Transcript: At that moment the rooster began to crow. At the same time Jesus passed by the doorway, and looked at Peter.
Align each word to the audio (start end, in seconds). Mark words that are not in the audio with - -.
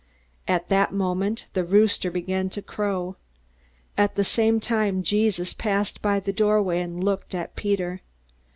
At 0.47 0.67
that 0.69 0.91
moment 0.91 1.45
the 1.53 1.63
rooster 1.63 2.09
began 2.09 2.49
to 2.57 2.63
crow. 2.63 3.17
At 3.95 4.15
the 4.15 4.23
same 4.23 4.59
time 4.59 5.03
Jesus 5.03 5.53
passed 5.53 6.01
by 6.01 6.19
the 6.19 6.33
doorway, 6.33 6.79
and 6.81 7.03
looked 7.03 7.35
at 7.35 7.55
Peter. 7.55 8.01